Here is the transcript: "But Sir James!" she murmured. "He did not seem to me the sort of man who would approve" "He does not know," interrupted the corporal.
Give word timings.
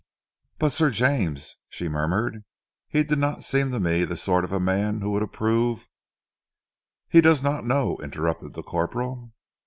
"But 0.57 0.71
Sir 0.71 0.89
James!" 0.89 1.57
she 1.69 1.87
murmured. 1.87 2.43
"He 2.89 3.03
did 3.03 3.19
not 3.19 3.43
seem 3.43 3.69
to 3.69 3.79
me 3.79 4.03
the 4.03 4.17
sort 4.17 4.43
of 4.43 4.59
man 4.63 5.01
who 5.01 5.11
would 5.11 5.21
approve" 5.21 5.87
"He 7.11 7.21
does 7.21 7.43
not 7.43 7.67
know," 7.67 7.97
interrupted 7.99 8.55
the 8.55 8.63
corporal. 8.63 9.31